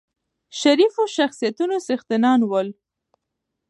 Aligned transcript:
شریفو 0.59 1.03
شخصیتونو 1.17 1.75
څښتنان 1.85 2.39
ول. 2.49 2.67